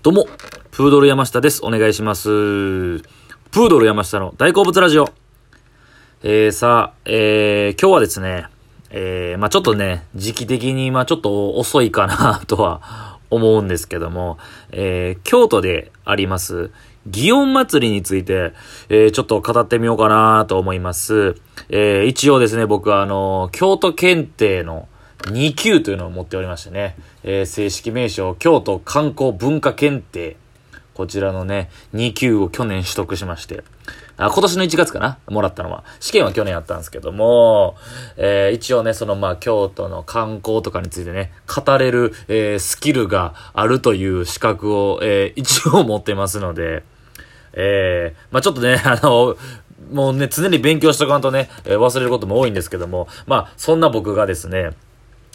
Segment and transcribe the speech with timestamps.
[0.00, 0.26] どうも、
[0.72, 1.64] プードル山下です。
[1.64, 2.24] お願いします。
[2.28, 5.10] プードル山下の大好物ラジオ。
[6.24, 8.46] えー、さあ、えー、今日はですね、
[8.90, 14.38] えー、まあちょっとね、時期的に、まあちょっと遅いかなとは思うんですけども、
[14.72, 16.72] えー、京都であります、
[17.08, 18.54] 祇園祭りについて、
[18.88, 21.36] えー、ちょっと語ってみようかなと思います。
[21.68, 24.88] えー、一応ですね、僕はあの、京都検定の
[25.22, 30.36] 2級というのを持っておりましてね、えー、正式名称、京都観光文化検定。
[30.94, 33.64] こちらのね、2級を去年取得しまして、
[34.18, 35.18] あ、今年の1月かな？
[35.28, 35.84] もらったのは。
[36.00, 37.76] 試験は去年やったんですけども、
[38.16, 46.84] えー、一応ね、そのまあ、京都の観光とかについてね、語れる、えー、スキルがあるという資格を、えー、一応持ってますので、
[47.54, 49.36] えー、まあちょっとね、 あの、
[49.92, 54.70] もうね、常に勉強しとかんとね、え、忘れることも多いんですけども、まあ、そんな僕がですね、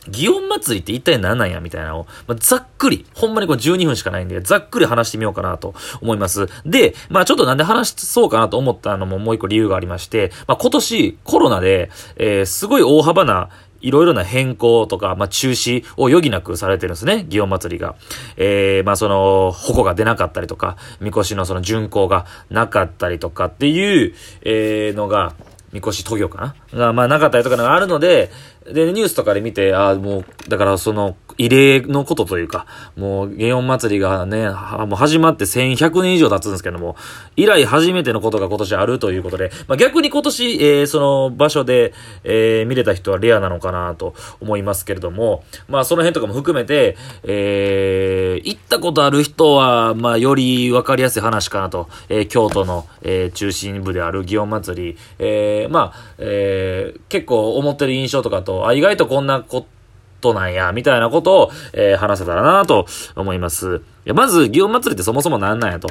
[0.10, 6.48] 祇園祭って一体何なんやみたいなのを、まあ、ざっくり、ほんまにこれ12分しかないんで、ざっくり話してみようかなと思います。
[6.66, 13.50] で、まあちょっとなんで話そうかなと思ったのももう一個理由がありまして、まあ今年コロナで、えー、すごい大幅な
[13.82, 17.96] いろいろな変更とか、まあ、中止を余儀なくされてるんですね、祇園祭りが。
[18.36, 25.34] えー、まあ、その、矛が出なかったりとか、みこしのその巡行がなかったりとかっていう、えー、のが、
[25.74, 26.80] みこし渡御かな？
[26.80, 28.32] が、まあ、なかったりとかがあるので、
[28.72, 36.96] で、ニュースとかで見て、ああ、もう、だからその、異例のことというか、もう、祇園祭りがね、もう始まって1100年以上経つんですけども、
[37.36, 54.78] 以来初めてのことが今年あるということで、まあ、逆に今年、えー、その場所で、えー、見れた人はレアなのかなと思いますけれども、まあ、その辺とかも含めて、えー、行ったことある人は、まあ、よりわかりやすい話かなと、えー、京都の、えー、中心部である祇園祭。
[54.78, 59.68] り、えー、まあ、えー、結構思ってる印象とかと、あ、意外とこんなこと、
[60.22, 63.78] となんや、みたいなことを、えー、話せたらなと思います。
[64.06, 65.90] いやまず、祇園祭ってそもそもなんなんやと、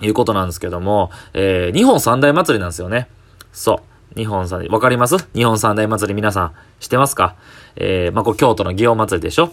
[0.00, 3.08] いうことなんですけども、えー、日本三大祭りなんですよね。
[3.52, 3.82] そ
[4.14, 4.18] う。
[4.18, 5.16] 日本三大、わかります？
[5.32, 7.36] 日本三大祭り皆さん、知ってますか？
[7.76, 9.52] えー、まあ、これ京都の祇園祭りでしょ？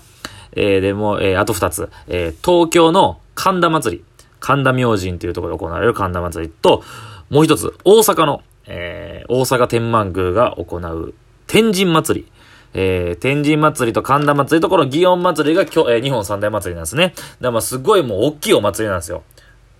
[0.53, 1.89] えー、でも、えー、あと二つ。
[2.07, 4.03] えー、東京の神田祭り。
[4.39, 6.83] 神田明神というところで行われる神田祭りと、
[7.29, 11.13] もう一つ、大阪の、えー、大阪天満宮が行う
[11.45, 12.31] 天神祭り。
[12.73, 17.09] えー、天神祭りと神田祭りとこの祇園祭りが今日、えー、日本三大祭りなんですね。
[17.09, 19.23] だからまあすごいもう大きいお祭りなんですよ。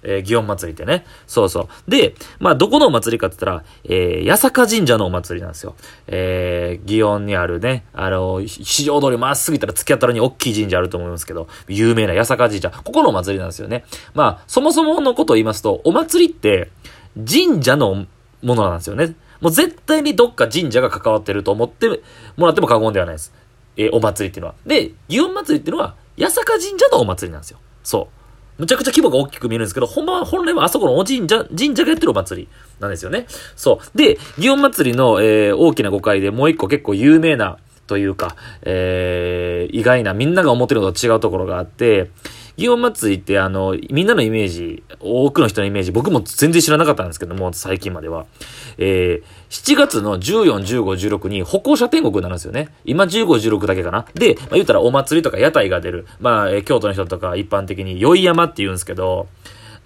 [0.04, 1.06] えー、祇園祭りってね。
[1.28, 1.92] そうそう。
[1.92, 5.76] で、まあ、どこのお祭りかって言ったら、えー、八坂神社のお祭りなんですよ。
[6.08, 12.70] えー、祇園にあるね、あの、市場通りまっすぐ行ったら突き当たりに大きい神社あると思いますけど、有名な八坂神社。
[12.70, 13.84] ここのお祭りなんですよね。
[14.14, 16.72] まあ、そもそものことを言いますと、お祭りって、
[17.16, 18.06] 神社の
[18.42, 19.16] ものなんですよね。
[19.42, 22.02] もう絶対にどっか神社が関わってると思って
[22.38, 23.34] もらっても過言ではないです。
[23.78, 24.56] えー、お祭りっていうのは。
[24.66, 27.60] で、祇園祭りっていうのは、八坂神社のお祭りなんですよ。
[27.84, 28.10] そ
[28.58, 28.62] う。
[28.62, 32.48] むちゃくちゃ規模が大きく見えるんですけど、ほんま、本来はあそこのお神社、神社がやってるお祭り
[32.82, 33.26] なんですよね。
[33.56, 33.98] そう。
[33.98, 37.58] で、祇園祭りの、えー、大きな誤解でもう一個結構有名な、
[37.90, 42.12] というか、えー、意外な、みんなが思ってるのと違うところがあって、
[42.60, 48.26] 祇園祭ってあの、みんなのイメージ、多くの人のイメージ、僕も全然知らなかったんですけども、最近までは。
[48.78, 52.68] えー、7月の14、15、16に歩行者天国になるんですよね。
[52.84, 53.26] 今15、
[53.58, 54.06] 16だけかな。
[54.14, 56.06] で、まあ、言ったらお祭りとか屋台が出る。
[56.20, 59.28] まあ、えー、京都の人とか一般的に宵山って言うんですけど、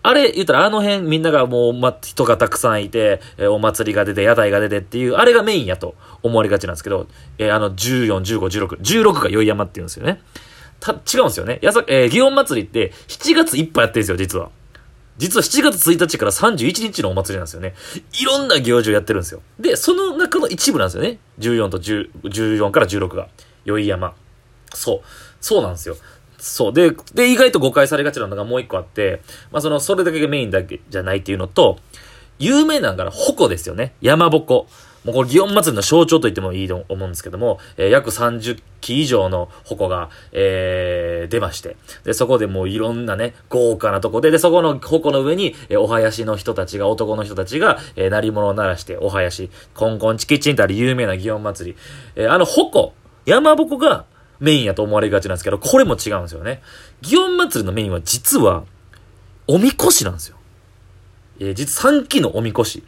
[0.01, 7.07] あれ、言ったらあの辺みんながもう、ま、人がたくさんいて、えー、お祭りが出て、屋台が出てっていう、あれがメインやと思われがちなんですけど、
[7.38, 10.22] えー、あの、14、15、16、16が宵山って言うんですよね。
[10.83, 11.59] た、違うんですよね。
[11.61, 14.49] やさ、えー、祇園祭りって7月いっぱいやってるんですよ、実は。
[15.17, 17.73] 実は7月1日から31日のお祭りなんですよね。
[18.19, 19.41] いろんな行事をやってるんですよ。
[19.59, 21.19] で、その中の一部なんですよね。
[21.39, 23.29] 14と10、14から16が。
[23.63, 24.13] 宵山。
[24.73, 25.01] そう。
[25.39, 25.95] そうなんですよ。
[26.38, 26.73] そう。
[26.73, 29.21] で、で、意外と誤解されがちなのがもう一個あって、
[29.51, 31.77] まあその、それだけがメインだけじゃないっていうのと、
[32.39, 33.94] 有名なのが矛ですよね。
[34.01, 34.67] 山鉾。
[35.03, 51.77] もうこれ、祇園祭の象徴と言ってもいいと思うんですけども、えー、約30機以上の矛が、えー、出まして、で、そこでもういろんなね、豪華なとこで、で、そこの矛の上に、えー、お囃子の人たちが、男の人たちが、えー、鳴り物を鳴らして、お囃子、コンコンチキチンとある有名な祇園祭り、
[52.15, 52.94] えー、あの矛、
[53.25, 54.06] 山鉾が
[54.39, 56.61] メインやと思われがちなんですけど、これも違うんですよね。
[57.01, 58.63] 祇園祭りのメインは実は、
[59.47, 60.38] おみこしなんですよ。
[61.39, 62.83] えー、実3期のおみこし。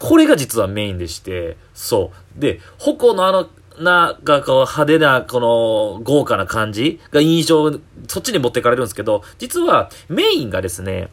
[0.00, 2.40] これが実はメインでして、そう。
[2.40, 3.48] で、矛のあの、
[3.78, 7.70] な、が、こう、派手な、この、豪華な感じが印象、
[8.08, 11.10] そっちに持っていかれるんですけど、実は、メインがですね、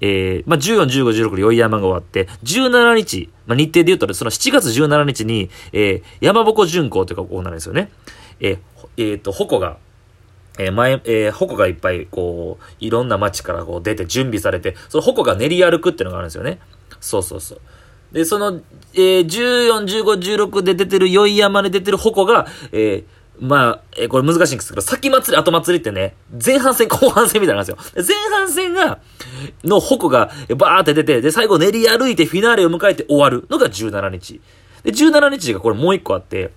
[0.00, 7.90] えー、まあ、14、15、16で宵山が終わって、17日、まあ、日程で言うと、その7月17日に、えー、山鉾巡行というか行われるんですよね。
[8.40, 8.58] えー、
[8.96, 9.78] えー、と、矛が、
[10.58, 16.60] えー、前、えー、矛がいっぱい、こう、いろんな街からこう出て準備されて、その矛が練り歩くっていうのがあるんですよね。
[17.00, 17.60] そうそうそう。
[18.12, 18.60] で、その、
[18.94, 23.04] えー、14、15、16で出てる、宵山で出てる矛が、えー、
[23.40, 26.14] まあ、えー、これ難しいんですけど、先祭り、後祭りってね、
[26.44, 27.78] 前半戦、後半戦みたいなんですよ。
[27.96, 28.98] 前半戦が、
[29.64, 34.40] の矛がバーって出て、で、最後練り歩いてフィナーレを迎えて終わるのが17日。
[34.82, 36.52] で、17日がこれもう一個あって、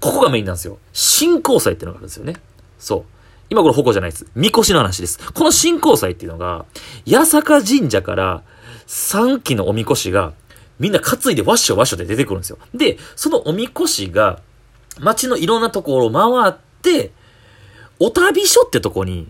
[0.00, 0.78] ここがメインなんですよ。
[0.92, 2.36] 新交祭っていうのがあるんですよね。
[2.78, 3.04] そう。
[3.48, 4.26] 今これ矛じゃないです。
[4.34, 5.32] みこしの話です。
[5.32, 6.64] この新交祭っていうのが、
[7.08, 8.42] 八坂神社から
[8.86, 10.32] 3基のおみこしが、
[10.78, 12.58] みんな担いでわっしょわっしょで出てくるんですよ。
[12.74, 14.40] で、そのおみこしが、
[14.98, 17.12] 街のいろんなところを回って、
[17.98, 19.28] お旅所ってとこに、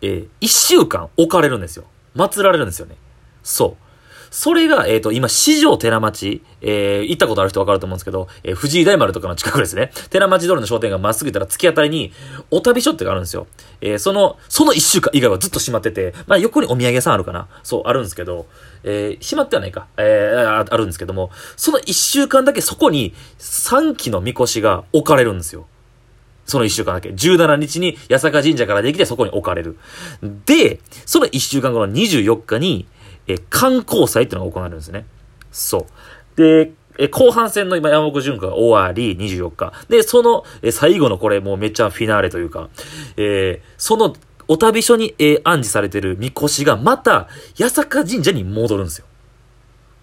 [0.00, 1.84] えー、一週間置かれるんですよ。
[2.14, 2.96] 祀られるんですよね。
[3.42, 3.85] そう。
[4.30, 9.90] それが、えっ、ー、と、今、四条寺町、えー、行ったことある人わかると思うんですけど、えー、藤井大丸とかの近くですね。
[10.10, 12.12] 寺町通りの商店がまっすぐ行ったら突き当たりに、
[12.50, 13.46] お旅所ってがあるんですよ。
[13.80, 18.46] えー、その、その一週間以外はずっと閉まってて、まあ、横にお土産屋さんあるかなそう、あるんですけど、
[18.84, 19.86] えー、閉まってはないか。
[19.96, 25.66] えー、あるんですけども、その一週間だけそこに、三基のみこしが置かれるんですよ。
[26.46, 27.10] その一週間だけ。
[27.10, 29.76] 17日に八坂神社からできてそこに置かれる。
[30.46, 32.86] で、その一週間後の24日に、
[33.26, 35.06] え観光祭っていうのが行われるんですね。
[35.50, 35.86] そ
[36.36, 36.36] う。
[36.36, 39.72] で、え後半戦の今山本純子が終わり、24日。
[39.88, 42.68] で、その、え最後のこれもうめっちゃフィナーレというか、
[43.16, 44.14] えー、その
[44.48, 47.28] お旅所に、えー、暗示されてるみこしがまた、
[47.58, 49.06] 八坂神社に戻るんですよ。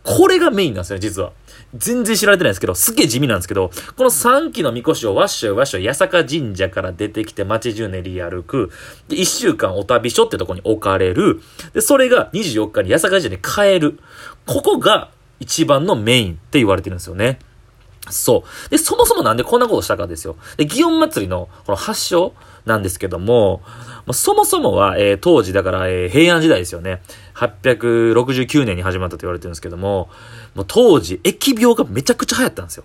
[0.03, 1.31] これがメインなんですよ、実は。
[1.75, 8.71] 全然知られてないですけど、すっげえ地味なんですけど、この3期のみこしをわっしょいわっしょい八坂神社から出てきて街中練り歩く。
[9.07, 11.41] で、1週間お旅所ってとこに置かれる。
[11.73, 13.99] で、それが24日に八坂神社に帰る。
[14.45, 15.09] ここが
[15.39, 17.39] 一番のメインって言われてるんですよね。
[18.09, 18.69] そう。
[18.69, 20.35] で、そもそもなんでこんなことしたかですよ。
[20.57, 22.33] で、祇園祭りのこの発祥
[22.65, 23.61] なんですけども、
[24.11, 27.01] そもそもは、えー、当時だから、えー、平安時代ですよね。
[27.35, 30.09] 869年に始まったと言われてるんですけども、
[30.55, 32.83] もう当時、疫病がめちゃくちゃ流行ったんですよ。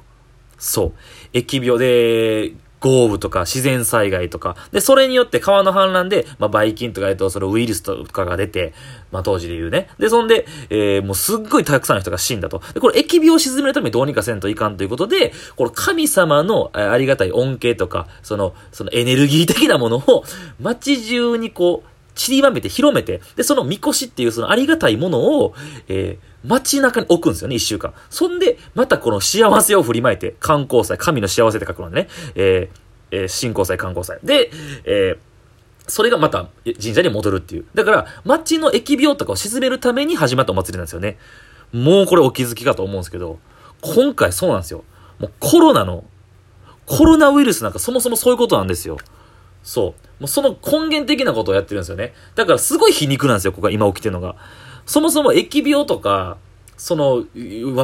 [0.58, 0.92] そう。
[1.32, 8.72] 疫病で、豪雨とか自然災害とか、で、それによって川の氾濫で、まあ、ばい菌とか、言うと、そのウイルスとかが出て、
[9.10, 9.88] まあ、当時で言うね。
[9.98, 12.62] で、そんで、えー、もうすっごいたくさんの人が死んだと。
[12.74, 20.24] で、これ、疫病を沈めるためにどうにかせんといかんということで、この神様のありがたい恩恵とか、その、そのエネルギー的なものを、
[20.60, 25.54] 街中にこう、散りばめて広めて、で、そのみこしっていうそのありがたいものを、
[25.86, 27.94] えー、街中に置くんですよね、一週間。
[28.10, 34.18] そんで、またこの幸せを振りまいて、観光祭、神の幸せって書くのね、えー、えー、信仰祭、観光祭。
[34.24, 34.50] で、
[34.84, 35.18] えー、
[35.86, 37.66] それがまた神社に戻るっていう。
[37.72, 41.18] だから、街の疫病とかを鎮めるために始まったお祭りなんですよね。
[41.72, 43.38] もうこれお気づきかと思うんですけど、
[43.80, 44.82] 今回そうなんですよ。
[45.20, 46.04] もうコロナの、
[46.86, 48.98] コロナウイルスなんかそもそもそういうことなんですよ。
[49.62, 50.07] そう。
[50.20, 52.14] もうその根源的なことをやってるんですよね。
[52.34, 54.36] だからすごい皮肉なんですよ、ここが今起きてるのが。
[54.86, 56.38] そもそも疫病とか、
[56.78, 57.24] その、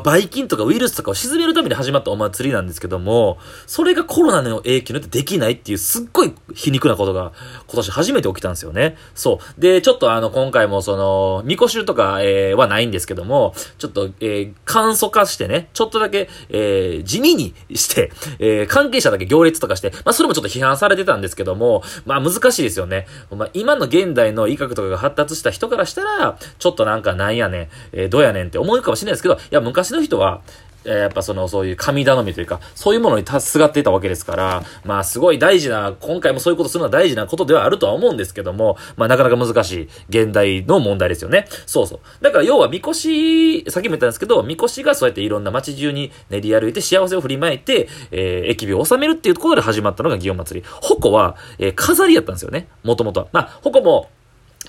[0.00, 7.32] ばい菌とかウイルスとかを沈めるために始まったお祭りなんですけども、それがコロナの影響によってできないっていうすっごい皮肉なことが
[7.66, 8.96] 今年初めて起きたんですよね。
[9.14, 9.60] そう。
[9.60, 23.06] で、ちょっとあの、今回もその、みこしとか、えー、はないんですけども、ちょっと、えー、簡素化してね、ちょっとだけ、えー、地味にして、えー、関係者だけ行列とかして、まあ、それもちょっと批判されてたんですけども、まあ、難しいですよね。
[23.30, 30.42] まあ、今の現代の医学とかが発達した人からしたら、ちょっとなんかなんやねん、えー、どうやねんって思うかもしれないですけど、いや、昔の人は、
[30.84, 41.46] え、やっぱその、そういう神頼みというか、そういうものにすがっていたわけですから、まあすごい大事な、今回もそういうことするのは大事なことではあるとは思うんですけども、まあなかなか難しい現代の問題ですよね。
[41.66, 42.00] そうそう。
[42.22, 50.66] だから要は、みこし、さっきも言ったんですけど、みこしがそうやっていろんな街中に練り歩いて幸せを振りまいて、えー、疫病を収めるっていうところで始まったのが祇園祭り。
[50.82, 52.68] 矛は、えー、飾りやったんですよね。
[52.82, 53.28] もともとは。
[53.32, 54.10] まあ、矛も、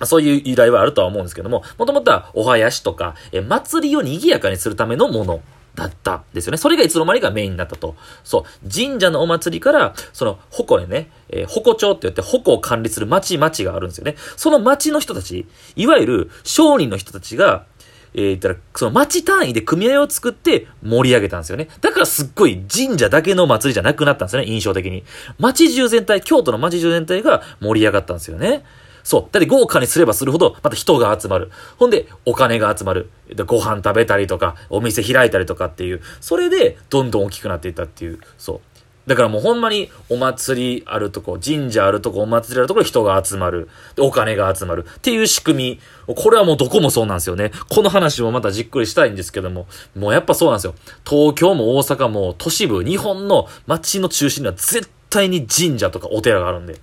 [0.04, 5.42] そういう依頼はあるとは思うんですけども、もともとはお囃子とか、え祭りを賑やかにするためのもの
[5.76, 6.58] だったんですよね。
[6.58, 7.96] それがいつの間にかメインになったと。
[8.24, 8.70] そう。
[8.70, 14.16] 神社のお祭りから、その、矛でね、えー、矛町って言って矛を管理する町町があるんですよね。
[14.38, 17.66] その町の人たち、いわゆる商人の人たちが、
[18.14, 21.68] えー、言ったら、その町単位で組合を作って盛り上げたんですよね。
[21.82, 25.04] だからすっごい神社だけの祭りじゃなくなったんですよね、印象的に。
[25.38, 28.64] 町中全体、京都の町中全体が盛り上がったんですよね。
[29.06, 29.22] そう。
[29.32, 31.52] だって豪華にすればするほど、また人が集まる。
[31.78, 33.12] ほんで、お金が集まる。
[33.30, 36.02] で、ご飯食べたりとか、お店開いたりとかっていう。
[36.20, 38.20] それで、どんどん大きくなっていったっていう。
[38.40, 38.60] そう。
[39.08, 43.70] だからもうほんまにお祭りあるとこ、神社あるとこ、お祭りあるところ人が集まる。
[43.96, 44.88] で、お金が集まる。
[44.90, 46.16] っていう仕組み。
[46.16, 47.52] これはもうどこもそうなんですよね。
[47.70, 50.74] この話もまたじっくりしたいんですけども、もうやっぱそうなんですよ。
[51.08, 56.80] 東京も大阪も都市部、日本の街の中心には絶対に神社とかお寺があるんで。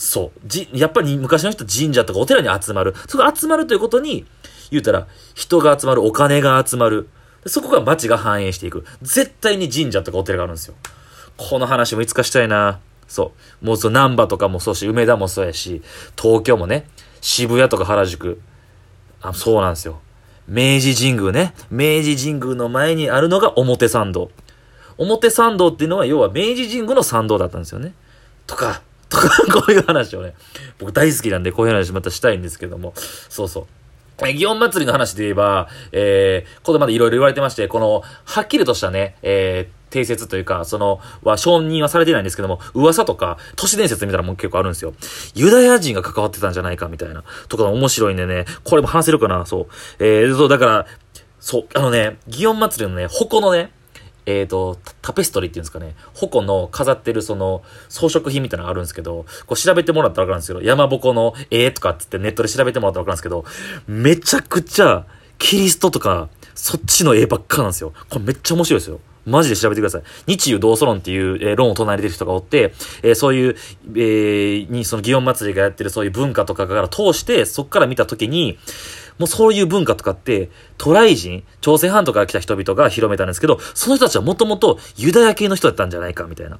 [0.00, 0.40] そう。
[0.46, 2.94] じ、やっぱり昔の人神社とかお寺に集まる。
[3.06, 4.24] そこ集まるということに、
[4.70, 7.10] 言うたら、人が集まる、お金が集まる。
[7.44, 8.86] そこが街が繁栄していく。
[9.02, 10.74] 絶対に神社とかお寺があるんですよ。
[11.36, 12.80] この話もいつかしたいな。
[13.08, 13.66] そう。
[13.66, 15.82] もうそう、南波とかもそうし、梅田もそうやし、
[16.16, 16.88] 東京もね、
[17.20, 18.40] 渋谷とか原宿。
[19.20, 20.00] あ、そうなんですよ。
[20.48, 21.52] 明治神宮ね。
[21.70, 24.30] 明治神宮の前にあるのが表参道。
[24.96, 27.92] 表参道っていうのは要は明治神宮の参道だったんですよね。
[28.46, 28.80] とか、
[29.10, 30.34] とか、 こういう話をね、
[30.78, 33.66] 僕大好きなんでこういう話またしたいんですけども、そうそう。
[34.22, 44.94] え、祇園祭りの話で言えば、えー、これまでいろいろ言われてまして、この、はっきりとしたね、えー、定説というか、その、は承認はされてないんですけども、噂とか、都市伝説みたいなもん結構あるんですよ。
[45.34, 49.66] ユダヤ人が関わってたんじゃないかみたいな、とか面白いんでね、これも話せるかな、そう。
[49.98, 50.86] えー、そう、だから、
[51.40, 53.72] そう、あのね、祇園祭りのね、矛のね、
[54.26, 63.44] えっ、ー、と、タペストリーっていうんですかね、矛の飾ってるその装飾品みたいなのがあるんですけど、こう調べてもらったらわかるんですけど、山鉾の絵とかっつってネットで調べてもらったらわかるんですけど、
[63.86, 65.06] めちゃくちゃ
[65.38, 67.92] キリストとか、そっちの絵ばっかなんですよ。
[68.08, 69.00] これめっちゃ面白いですよ。
[69.26, 70.02] マジで調べてください。
[70.26, 72.72] 日中同祖論っていう、えー、論を唱えてる人がおって、
[73.02, 73.56] えー、そういう、
[73.94, 78.58] えー、に、その祇園祭りがやってるそういう文化とかから通して、そっから見たときに、
[79.20, 80.48] もうそういう文化とかって、
[80.78, 86.58] 渡来人、朝鮮半島から来た人々が広めたんですけど、その人たちはもともとユダヤ系の人だったんじゃないか、みたいな。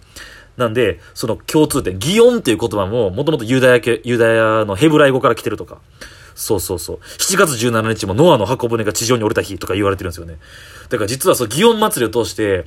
[0.59, 5.79] なんで、その共通点、ギオンっていう言葉も、もともとユダヤ系、ユダヤのヘブライ語から来てるとか。
[6.35, 6.99] そうそうそう。
[7.19, 10.37] 7月17日もノアの箱舟が地上に降りた日とか言われてるんですよね。
[10.91, 12.67] だから実はそう、祇園祭りを通して、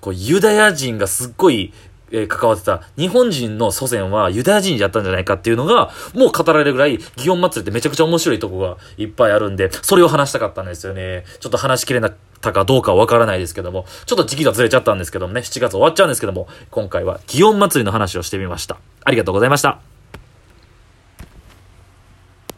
[0.00, 1.74] こう、ユダヤ人がすっごい
[2.10, 11.24] えー、関わってた日本人の祖先はユダヤ人だったんじゃないかっていうのが、もう語られるぐらい、祇園祭ってめちゃくちゃ面白いとこがいっぱいあるんで、それを話したかったんですよね。
[11.40, 18.76] ちょっと話しきれなかったかどうかわからないですけども、ちょっと時期がずれちゃったんですけどもね、7月終わっちゃうんですけども、今回は祇園祭の話をしてみました。
[19.04, 19.95] ありがとうございました。